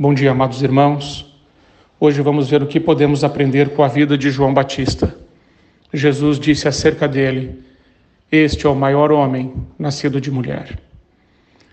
Bom 0.00 0.14
dia, 0.14 0.30
amados 0.30 0.62
irmãos. 0.62 1.30
Hoje 2.00 2.22
vamos 2.22 2.48
ver 2.48 2.62
o 2.62 2.66
que 2.66 2.80
podemos 2.80 3.22
aprender 3.22 3.74
com 3.74 3.84
a 3.84 3.86
vida 3.86 4.16
de 4.16 4.30
João 4.30 4.54
Batista. 4.54 5.14
Jesus 5.92 6.40
disse 6.40 6.66
acerca 6.66 7.06
dele: 7.06 7.62
Este 8.32 8.66
é 8.66 8.70
o 8.70 8.74
maior 8.74 9.12
homem 9.12 9.52
nascido 9.78 10.18
de 10.18 10.30
mulher. 10.30 10.78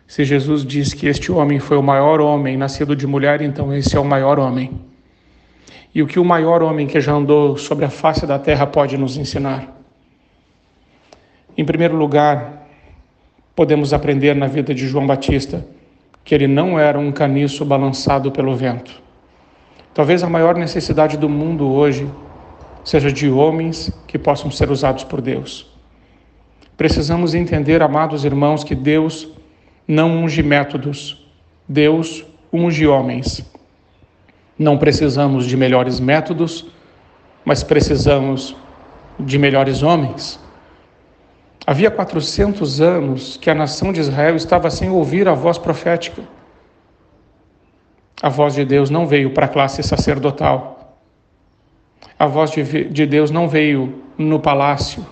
Se 0.06 0.26
Jesus 0.26 0.66
diz 0.66 0.94
que 0.94 1.08
este 1.08 1.32
homem 1.32 1.58
foi 1.58 1.78
o 1.78 1.82
maior 1.82 2.20
homem 2.20 2.58
nascido 2.58 2.98
de 2.98 3.08
mulher, 3.08 3.42
então 3.42 3.74
esse 3.74 3.96
é 3.96 4.00
o 4.00 4.04
maior 4.04 4.40
homem. 4.40 4.82
E 5.96 6.04
o 6.04 6.06
que 6.06 6.20
o 6.20 6.26
maior 6.26 6.62
homem 6.62 6.86
que 6.86 7.00
já 7.00 7.14
andou 7.14 7.56
sobre 7.56 7.86
a 7.86 7.90
face 7.90 8.28
da 8.28 8.38
terra 8.38 8.68
pode 8.68 8.98
nos 8.98 9.16
ensinar? 9.16 9.74
Em 11.58 11.64
primeiro 11.64 11.96
lugar, 11.96 12.68
podemos 13.56 13.94
aprender 13.94 14.36
na 14.36 14.48
vida 14.48 14.74
de 14.74 14.86
João 14.86 15.08
Batista 15.08 15.66
que 16.28 16.36
ele 16.36 16.46
não 16.46 16.78
era 16.78 17.00
um 17.00 17.10
caniço 17.10 17.64
balançado 17.64 18.34
pelo 18.34 18.54
vento. 18.54 19.02
Talvez 19.94 20.22
a 20.22 20.30
maior 20.30 20.58
necessidade 20.58 21.16
do 21.16 21.30
mundo 21.30 21.66
hoje 21.72 22.06
seja 22.84 23.10
de 23.10 23.30
homens 23.30 23.90
que 24.06 24.20
possam 24.20 24.52
ser 24.52 24.70
usados 24.70 25.06
por 25.06 25.22
Deus. 25.22 25.72
Precisamos 26.76 27.34
entender, 27.34 27.82
amados 27.82 28.26
irmãos, 28.26 28.62
que 28.62 28.76
Deus 28.76 29.30
não 29.88 30.18
unge 30.18 30.44
métodos, 30.44 31.26
Deus 31.66 32.26
unge 32.52 32.86
homens. 32.86 33.50
Não 34.60 34.78
precisamos 34.78 35.46
de 35.46 35.56
melhores 35.56 35.98
métodos, 35.98 36.66
mas 37.46 37.64
precisamos 37.64 38.54
de 39.18 39.40
melhores 39.40 39.82
homens. 39.82 40.38
Havia 41.70 41.92
400 41.92 42.80
anos 42.80 43.36
que 43.36 43.50
a 43.50 43.54
nação 43.54 43.92
de 43.92 44.00
Israel 44.00 44.38
estava 44.38 44.70
sem 44.70 44.90
ouvir 44.90 45.28
a 45.28 45.34
voz 45.34 45.58
profética. 45.58 46.24
A 48.22 48.30
voz 48.30 48.54
de 48.54 48.64
Deus 48.64 48.90
não 48.90 49.06
veio 49.06 49.32
para 49.32 49.48
a 49.48 49.50
classe 49.50 49.84
sacerdotal. 49.84 50.98
A 52.18 52.26
voz 52.26 52.52
de 52.52 53.06
Deus 53.06 53.30
não 53.32 53.50
veio 53.50 54.02
no 54.18 54.40
palácio, 54.40 55.06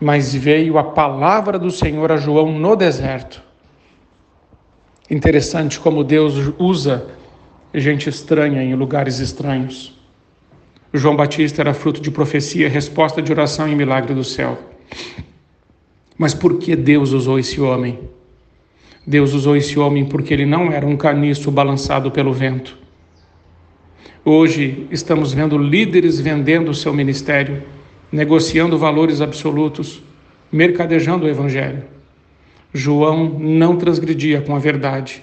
mas 0.00 0.34
veio 0.34 0.76
a 0.78 0.82
palavra 0.82 1.60
do 1.60 1.70
Senhor 1.70 2.10
a 2.10 2.16
João 2.16 2.50
no 2.50 2.74
deserto. 2.74 3.40
Interessante 5.08 5.78
como 5.78 6.02
Deus 6.02 6.34
usa 6.58 7.06
gente 7.72 8.08
estranha 8.08 8.64
em 8.64 8.74
lugares 8.74 9.20
estranhos. 9.20 9.96
João 10.92 11.14
Batista 11.14 11.62
era 11.62 11.72
fruto 11.72 12.00
de 12.00 12.10
profecia, 12.10 12.68
resposta 12.68 13.22
de 13.22 13.30
oração 13.30 13.68
e 13.68 13.76
milagre 13.76 14.12
do 14.12 14.24
céu. 14.24 14.69
Mas 16.16 16.34
por 16.34 16.58
que 16.58 16.76
Deus 16.76 17.12
usou 17.12 17.38
esse 17.38 17.60
homem? 17.60 17.98
Deus 19.06 19.32
usou 19.32 19.56
esse 19.56 19.78
homem 19.78 20.04
porque 20.04 20.34
ele 20.34 20.44
não 20.44 20.70
era 20.70 20.86
um 20.86 20.96
caniço 20.96 21.50
balançado 21.50 22.10
pelo 22.10 22.32
vento. 22.32 22.76
Hoje 24.24 24.86
estamos 24.90 25.32
vendo 25.32 25.56
líderes 25.56 26.20
vendendo 26.20 26.70
o 26.70 26.74
seu 26.74 26.92
ministério, 26.92 27.62
negociando 28.12 28.76
valores 28.76 29.22
absolutos, 29.22 30.02
mercadejando 30.52 31.24
o 31.24 31.28
evangelho. 31.28 31.84
João 32.72 33.38
não 33.38 33.76
transgredia 33.76 34.42
com 34.42 34.54
a 34.54 34.58
verdade. 34.58 35.22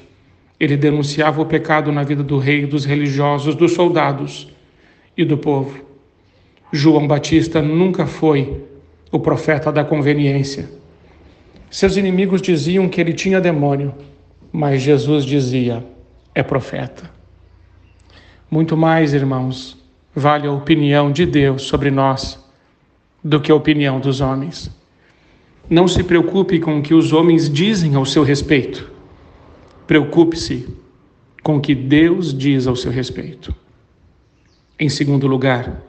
Ele 0.60 0.76
denunciava 0.76 1.40
o 1.42 1.46
pecado 1.46 1.92
na 1.92 2.02
vida 2.02 2.24
do 2.24 2.40
rei, 2.40 2.66
dos 2.66 2.86
religiosos, 2.86 3.54
dos 3.54 3.74
soldados 3.74 4.52
e 5.16 5.24
do 5.24 5.38
povo. 5.38 5.80
João 6.72 7.08
Batista 7.08 7.62
nunca 7.62 8.06
foi 8.08 8.64
o 9.12 9.20
profeta 9.20 9.72
da 9.72 9.84
conveniência. 9.84 10.70
Seus 11.70 11.98
inimigos 11.98 12.42
diziam 12.42 12.88
que 12.88 13.00
ele 13.00 13.14
tinha 13.14 13.42
demônio, 13.42 13.94
mas 14.52 14.82
Jesus 14.82 15.26
dizia: 15.26 15.86
é 16.34 16.44
profeta. 16.44 17.10
Muito 18.50 18.78
mais, 18.78 19.14
irmãos, 19.14 19.78
vale 20.16 20.48
a 20.48 20.52
opinião 20.52 21.12
de 21.12 21.26
Deus 21.26 21.64
sobre 21.64 21.92
nós 21.92 22.44
do 23.24 23.42
que 23.42 23.52
a 23.52 23.56
opinião 23.56 24.00
dos 24.00 24.22
homens. 24.22 24.72
Não 25.70 25.88
se 25.88 26.02
preocupe 26.04 26.60
com 26.60 26.80
o 26.80 26.82
que 26.82 26.94
os 26.94 27.12
homens 27.12 27.50
dizem 27.50 27.96
ao 27.96 28.06
seu 28.06 28.24
respeito. 28.24 28.90
Preocupe-se 29.86 30.68
com 31.44 31.58
o 31.58 31.62
que 31.62 31.76
Deus 31.76 32.34
diz 32.34 32.68
ao 32.68 32.76
seu 32.76 32.92
respeito. 32.92 33.54
Em 34.80 34.88
segundo 34.88 35.28
lugar, 35.28 35.82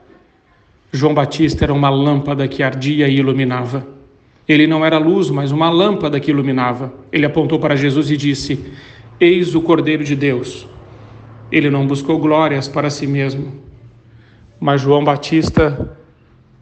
João 0.91 1.13
Batista 1.13 1.65
era 1.65 1.73
uma 1.73 1.89
lâmpada 1.89 2.47
que 2.47 2.63
ardia 2.63 3.07
e 3.07 3.17
iluminava. 3.17 3.85
Ele 4.47 4.65
não 4.65 4.83
era 4.83 4.97
luz, 4.97 5.29
mas 5.29 5.51
uma 5.51 5.69
lâmpada 5.69 6.19
que 6.19 6.31
iluminava. 6.31 6.91
Ele 7.11 7.25
apontou 7.25 7.59
para 7.59 7.75
Jesus 7.75 8.09
e 8.09 8.17
disse: 8.17 8.73
Eis 9.19 9.53
o 9.53 9.61
Cordeiro 9.61 10.03
de 10.03 10.15
Deus. 10.15 10.67
Ele 11.51 11.69
não 11.69 11.85
buscou 11.85 12.17
glórias 12.17 12.67
para 12.67 12.89
si 12.89 13.05
mesmo. 13.05 13.53
Mas 14.59 14.81
João 14.81 15.03
Batista 15.03 15.95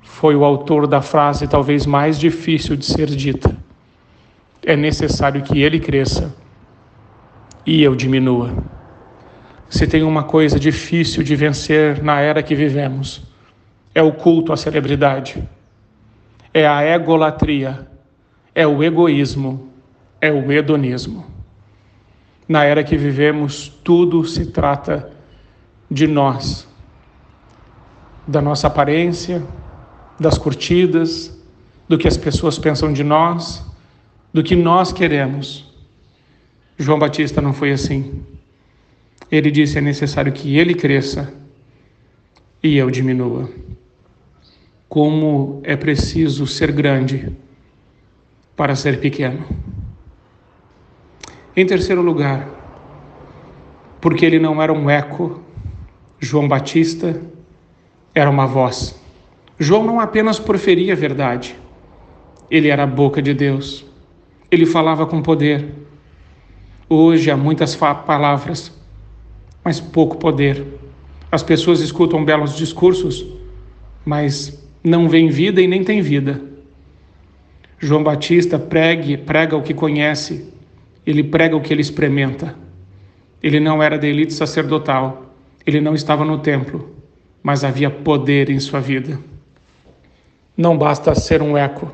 foi 0.01 0.35
o 0.35 0.43
autor 0.43 0.87
da 0.87 1.01
frase 1.01 1.47
talvez 1.47 1.85
mais 1.85 2.19
difícil 2.19 2.75
de 2.75 2.85
ser 2.85 3.07
dita. 3.07 3.55
É 4.66 4.75
necessário 4.75 5.41
que 5.41 5.61
ele 5.61 5.79
cresça 5.79 6.35
e 7.66 7.83
eu 7.83 7.95
diminua. 7.95 8.51
Se 9.69 9.85
tem 9.85 10.03
uma 10.03 10.23
coisa 10.23 10.59
difícil 10.59 11.23
de 11.23 11.35
vencer 11.35 12.01
na 12.01 12.19
era 12.19 12.41
que 12.41 12.55
vivemos, 12.55 13.26
é 13.97 14.02
o 14.03 14.12
culto 14.12 14.53
à 14.53 14.58
celebridade, 14.58 15.44
é 16.53 16.68
a 16.68 16.84
egolatria, 16.85 17.88
é 18.53 18.68
o 18.68 18.84
egoísmo, 18.84 19.72
é 20.22 20.31
o 20.31 20.52
hedonismo. 20.52 21.25
Na 22.47 22.63
era 22.63 22.84
que 22.84 22.96
vivemos, 22.96 23.69
tudo 23.84 24.24
se 24.24 24.52
trata 24.52 25.12
de 25.90 26.06
nós, 26.06 26.68
da 28.28 28.40
nossa 28.40 28.68
aparência, 28.68 29.44
das 30.19 30.38
curtidas, 30.38 31.35
do 31.90 31.97
que 31.97 32.08
as 32.08 32.18
pessoas 32.18 32.59
pensam 32.59 32.94
de 32.94 33.03
nós, 33.03 33.66
do 34.31 34.44
que 34.44 34.56
nós 34.56 34.94
queremos. 34.94 35.74
João 36.78 37.00
Batista 37.00 37.41
não 37.41 37.52
foi 37.52 37.72
assim. 37.72 38.24
Ele 39.31 39.50
disse: 39.50 39.79
é 39.79 39.81
necessário 39.81 40.31
que 40.31 40.56
ele 40.56 40.75
cresça 40.75 41.34
e 42.62 42.78
eu 42.78 42.91
diminua 42.91 43.50
como 44.89 45.61
é 45.63 45.75
preciso 45.75 46.47
ser 46.47 46.71
grande 46.71 47.35
para 48.55 48.75
ser 48.75 48.99
pequeno. 48.99 49.45
Em 51.55 51.65
terceiro 51.65 52.01
lugar, 52.01 52.47
porque 53.99 54.25
ele 54.25 54.39
não 54.39 54.61
era 54.61 54.71
um 54.71 54.89
eco, 54.89 55.41
João 56.19 56.47
Batista 56.47 57.21
era 58.13 58.29
uma 58.29 58.47
voz. 58.47 58.99
João 59.59 59.83
não 59.83 59.99
apenas 59.99 60.39
proferia 60.39 60.93
a 60.93 60.95
verdade, 60.95 61.55
ele 62.49 62.69
era 62.69 62.83
a 62.83 62.87
boca 62.87 63.21
de 63.21 63.33
Deus. 63.33 63.85
Ele 64.49 64.65
falava 64.65 65.05
com 65.05 65.21
poder. 65.21 65.73
Hoje 66.89 67.29
há 67.29 67.35
muitas 67.35 67.75
palavras, 67.75 68.71
mas 69.63 69.79
pouco 69.79 70.17
poder. 70.17 70.65
As 71.29 71.43
pessoas 71.43 71.81
escutam 71.81 72.23
belos 72.23 72.55
discursos, 72.55 73.25
mas 74.05 74.66
não 74.83 75.09
vem 75.09 75.29
vida 75.29 75.61
e 75.61 75.67
nem 75.67 75.83
tem 75.83 76.01
vida. 76.01 76.41
João 77.79 78.03
Batista 78.03 78.57
pregue, 78.57 79.17
prega 79.17 79.55
o 79.55 79.61
que 79.61 79.73
conhece, 79.73 80.51
ele 81.05 81.23
prega 81.23 81.55
o 81.55 81.61
que 81.61 81.73
ele 81.73 81.81
experimenta. 81.81 82.55
Ele 83.41 83.59
não 83.59 83.81
era 83.83 83.97
da 83.97 84.07
elite 84.07 84.33
sacerdotal, 84.33 85.33
ele 85.66 85.79
não 85.79 85.93
estava 85.93 86.25
no 86.25 86.39
templo, 86.39 86.95
mas 87.43 87.63
havia 87.63 87.89
poder 87.89 88.49
em 88.49 88.59
sua 88.59 88.79
vida. 88.79 89.19
Não 90.55 90.77
basta 90.77 91.13
ser 91.13 91.41
um 91.41 91.55
eco, 91.55 91.93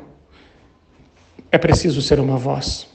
é 1.52 1.58
preciso 1.58 2.00
ser 2.00 2.18
uma 2.18 2.38
voz. 2.38 2.88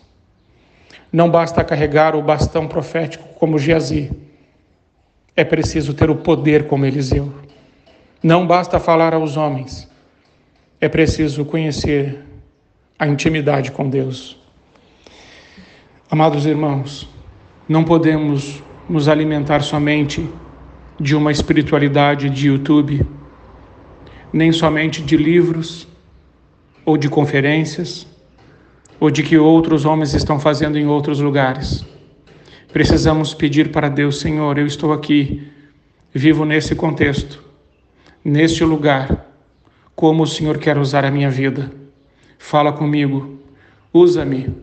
Não 1.11 1.29
basta 1.29 1.63
carregar 1.63 2.15
o 2.15 2.21
bastão 2.21 2.67
profético 2.67 3.27
como 3.35 3.59
Geazi, 3.59 4.11
é 5.35 5.43
preciso 5.43 5.93
ter 5.93 6.09
o 6.09 6.15
poder 6.15 6.67
como 6.67 6.85
Eliseu. 6.85 7.33
Não 8.21 8.45
basta 8.45 8.81
falar 8.81 9.13
aos 9.13 9.37
homens, 9.37 9.89
é 10.81 10.89
preciso 10.89 11.45
conhecer 11.45 12.19
a 12.97 13.07
intimidade 13.07 13.71
com 13.71 13.89
Deus. 13.89 14.37
Amados 16.11 16.45
irmãos, 16.45 17.07
não 17.67 17.85
podemos 17.85 18.61
nos 18.89 19.07
alimentar 19.07 19.61
somente 19.61 20.29
de 20.99 21.15
uma 21.15 21.31
espiritualidade 21.31 22.29
de 22.29 22.47
YouTube, 22.47 23.07
nem 24.33 24.51
somente 24.51 25.01
de 25.01 25.15
livros 25.15 25.87
ou 26.83 26.97
de 26.97 27.07
conferências, 27.07 28.05
ou 28.99 29.09
de 29.09 29.23
que 29.23 29.37
outros 29.37 29.85
homens 29.85 30.13
estão 30.13 30.37
fazendo 30.37 30.77
em 30.77 30.87
outros 30.87 31.21
lugares. 31.21 31.85
Precisamos 32.73 33.33
pedir 33.33 33.71
para 33.71 33.87
Deus, 33.87 34.19
Senhor, 34.19 34.57
eu 34.57 34.67
estou 34.67 34.91
aqui, 34.91 35.47
vivo 36.13 36.43
nesse 36.43 36.75
contexto, 36.75 37.48
neste 38.23 38.63
lugar 38.63 39.27
como 39.95 40.23
o 40.23 40.27
Senhor 40.27 40.57
quer 40.57 40.77
usar 40.77 41.03
a 41.03 41.11
minha 41.11 41.29
vida. 41.29 41.71
Fala 42.37 42.71
comigo, 42.71 43.37
usa-me. 43.93 44.55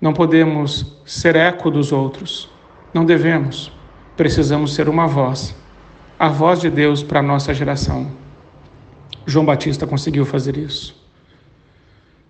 Não 0.00 0.12
podemos 0.12 0.96
ser 1.04 1.34
eco 1.34 1.70
dos 1.70 1.90
outros, 1.90 2.48
Não 2.94 3.04
devemos, 3.04 3.70
precisamos 4.16 4.74
ser 4.74 4.88
uma 4.88 5.06
voz, 5.06 5.54
a 6.18 6.28
voz 6.28 6.60
de 6.60 6.70
Deus 6.70 7.02
para 7.02 7.20
a 7.20 7.22
nossa 7.22 7.52
geração. 7.52 8.10
João 9.26 9.44
Batista 9.44 9.86
conseguiu 9.86 10.24
fazer 10.24 10.56
isso. 10.56 10.96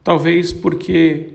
Talvez 0.02 0.52
porque 0.52 1.34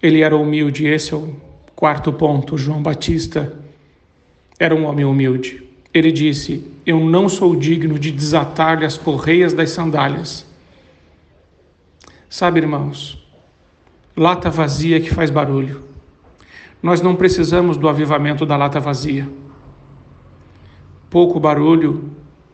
ele 0.00 0.20
era 0.20 0.36
humilde, 0.36 0.86
esse 0.86 1.12
é 1.12 1.16
o 1.16 1.34
quarto 1.74 2.12
ponto. 2.12 2.56
João 2.56 2.82
Batista 2.82 3.58
era 4.58 4.74
um 4.74 4.84
homem 4.84 5.04
humilde. 5.04 5.64
Ele 5.94 6.10
disse: 6.10 6.68
Eu 6.84 6.98
não 6.98 7.28
sou 7.28 7.54
digno 7.54 7.96
de 8.00 8.10
desatar-lhe 8.10 8.84
as 8.84 8.98
correias 8.98 9.54
das 9.54 9.70
sandálias. 9.70 10.44
Sabe, 12.28 12.58
irmãos, 12.58 13.24
lata 14.16 14.50
vazia 14.50 15.00
que 15.00 15.14
faz 15.14 15.30
barulho. 15.30 15.84
Nós 16.82 17.00
não 17.00 17.14
precisamos 17.14 17.76
do 17.76 17.88
avivamento 17.88 18.44
da 18.44 18.56
lata 18.56 18.80
vazia. 18.80 19.28
Pouco 21.08 21.38
barulho 21.38 22.10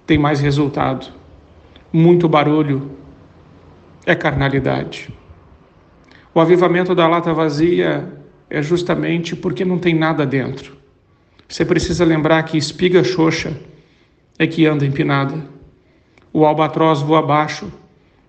tem 0.07 0.19
mais 0.19 0.39
resultado. 0.39 1.11
Muito 1.91 2.29
barulho 2.29 2.91
é 4.05 4.15
carnalidade. 4.15 5.13
O 6.35 6.41
avivamento 6.41 6.95
da 6.95 7.09
lata 7.09 7.33
vazia 7.33 8.13
é 8.51 8.61
justamente 8.61 9.35
porque 9.35 9.65
não 9.65 9.79
tem 9.79 9.95
nada 9.95 10.27
dentro. 10.27 10.80
Você 11.51 11.65
precisa 11.65 12.05
lembrar 12.05 12.41
que 12.45 12.57
espiga 12.57 13.03
xoxa 13.03 13.53
é 14.39 14.47
que 14.47 14.67
anda 14.67 14.87
empinada. 14.87 15.45
O 16.33 16.47
albatroz 16.47 17.01
voa 17.01 17.19
abaixo 17.19 17.73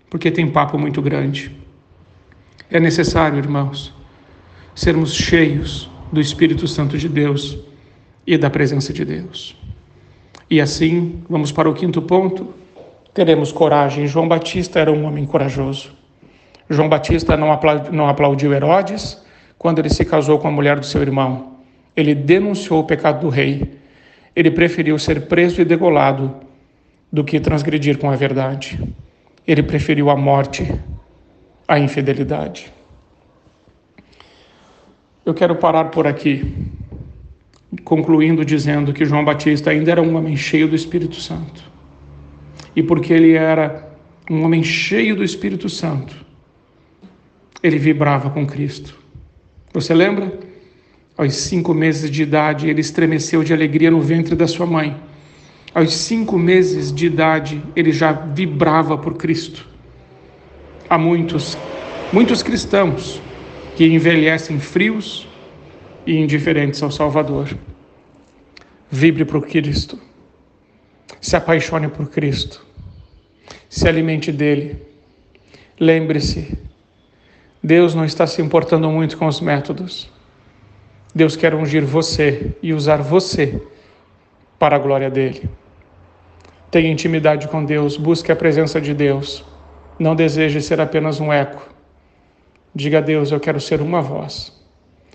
porque 0.09 0.31
tem 0.31 0.49
papo 0.49 0.75
muito 0.79 1.03
grande. 1.03 1.55
É 2.71 2.79
necessário, 2.79 3.37
irmãos, 3.37 3.93
sermos 4.73 5.13
cheios 5.13 5.87
do 6.11 6.19
Espírito 6.19 6.67
Santo 6.67 6.97
de 6.97 7.07
Deus 7.07 7.59
e 8.25 8.39
da 8.39 8.49
presença 8.49 8.91
de 8.91 9.05
Deus. 9.05 9.55
E 10.49 10.59
assim, 10.59 11.21
vamos 11.29 11.51
para 11.51 11.69
o 11.69 11.75
quinto 11.75 12.01
ponto. 12.01 12.51
Teremos 13.13 13.51
coragem. 13.51 14.07
João 14.07 14.27
Batista 14.27 14.79
era 14.79 14.91
um 14.91 15.05
homem 15.05 15.27
corajoso. 15.27 15.91
João 16.67 16.89
Batista 16.89 17.37
não 17.37 18.07
aplaudiu 18.09 18.51
Herodes 18.51 19.23
quando 19.59 19.77
ele 19.77 19.91
se 19.91 20.03
casou 20.03 20.39
com 20.39 20.47
a 20.47 20.51
mulher 20.51 20.79
do 20.79 20.85
seu 20.87 21.03
irmão. 21.03 21.50
Ele 21.95 22.15
denunciou 22.15 22.79
o 22.79 22.83
pecado 22.83 23.21
do 23.21 23.29
rei. 23.29 23.79
Ele 24.35 24.51
preferiu 24.51 24.97
ser 24.97 25.27
preso 25.27 25.61
e 25.61 25.65
degolado 25.65 26.33
do 27.11 27.23
que 27.23 27.39
transgredir 27.39 27.97
com 27.97 28.09
a 28.09 28.15
verdade. 28.15 28.79
Ele 29.45 29.61
preferiu 29.61 30.09
a 30.09 30.15
morte 30.15 30.73
à 31.67 31.77
infidelidade. 31.77 32.71
Eu 35.25 35.33
quero 35.33 35.55
parar 35.55 35.85
por 35.85 36.07
aqui, 36.07 36.53
concluindo 37.83 38.43
dizendo 38.43 38.93
que 38.93 39.05
João 39.05 39.23
Batista 39.23 39.69
ainda 39.69 39.91
era 39.91 40.01
um 40.01 40.15
homem 40.15 40.35
cheio 40.35 40.67
do 40.67 40.75
Espírito 40.75 41.15
Santo. 41.15 41.63
E 42.75 42.81
porque 42.81 43.13
ele 43.13 43.33
era 43.33 43.91
um 44.29 44.43
homem 44.43 44.63
cheio 44.63 45.15
do 45.15 45.23
Espírito 45.23 45.67
Santo, 45.67 46.15
ele 47.61 47.77
vibrava 47.77 48.29
com 48.29 48.47
Cristo. 48.47 48.97
Você 49.73 49.93
lembra? 49.93 50.31
Aos 51.21 51.35
cinco 51.35 51.71
meses 51.71 52.09
de 52.09 52.23
idade, 52.23 52.67
ele 52.67 52.81
estremeceu 52.81 53.43
de 53.43 53.53
alegria 53.53 53.91
no 53.91 54.01
ventre 54.01 54.35
da 54.35 54.47
sua 54.47 54.65
mãe. 54.65 54.99
Aos 55.71 55.93
cinco 55.93 56.35
meses 56.35 56.91
de 56.91 57.05
idade, 57.05 57.61
ele 57.75 57.91
já 57.91 58.11
vibrava 58.11 58.97
por 58.97 59.13
Cristo. 59.13 59.67
Há 60.89 60.97
muitos, 60.97 61.55
muitos 62.11 62.41
cristãos 62.41 63.21
que 63.75 63.85
envelhecem 63.85 64.59
frios 64.59 65.27
e 66.07 66.17
indiferentes 66.17 66.81
ao 66.81 66.89
Salvador. 66.89 67.55
Vibre 68.89 69.23
por 69.23 69.45
Cristo. 69.45 69.99
Se 71.21 71.35
apaixone 71.35 71.87
por 71.87 72.09
Cristo. 72.09 72.65
Se 73.69 73.87
alimente 73.87 74.31
dele. 74.31 74.75
Lembre-se, 75.79 76.57
Deus 77.63 77.93
não 77.93 78.05
está 78.05 78.25
se 78.25 78.41
importando 78.41 78.89
muito 78.89 79.15
com 79.19 79.27
os 79.27 79.39
métodos. 79.39 80.10
Deus 81.13 81.35
quer 81.35 81.53
ungir 81.53 81.85
você 81.85 82.55
e 82.63 82.73
usar 82.73 83.01
você 83.01 83.61
para 84.57 84.75
a 84.75 84.79
glória 84.79 85.09
dele. 85.09 85.49
Tenha 86.69 86.89
intimidade 86.89 87.49
com 87.49 87.65
Deus, 87.65 87.97
busque 87.97 88.31
a 88.31 88.35
presença 88.35 88.79
de 88.79 88.93
Deus. 88.93 89.43
Não 89.99 90.15
deseje 90.15 90.61
ser 90.61 90.79
apenas 90.79 91.19
um 91.19 91.31
eco. 91.31 91.67
Diga 92.73 92.99
a 92.99 93.01
Deus: 93.01 93.31
Eu 93.31 93.39
quero 93.39 93.59
ser 93.59 93.81
uma 93.81 94.01
voz. 94.01 94.57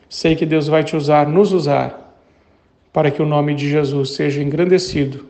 Sei 0.08 0.36
que 0.36 0.44
Deus 0.44 0.68
vai 0.68 0.84
te 0.84 0.94
usar, 0.94 1.26
nos 1.26 1.52
usar, 1.52 2.14
para 2.92 3.10
que 3.10 3.22
o 3.22 3.26
nome 3.26 3.54
de 3.54 3.68
Jesus 3.68 4.10
seja 4.10 4.42
engrandecido. 4.42 5.26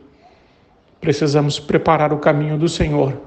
Precisamos 0.99 1.59
preparar 1.59 2.11
o 2.11 2.17
caminho 2.17 2.57
do 2.57 2.67
Senhor 2.67 3.21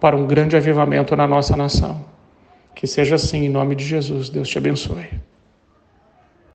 para 0.00 0.16
um 0.16 0.26
grande 0.26 0.56
avivamento 0.56 1.14
na 1.14 1.26
nossa 1.26 1.56
nação. 1.56 2.04
Que 2.74 2.86
seja 2.86 3.14
assim, 3.14 3.44
em 3.44 3.48
nome 3.48 3.76
de 3.76 3.84
Jesus. 3.84 4.28
Deus 4.28 4.48
te 4.48 4.58
abençoe. 4.58 5.08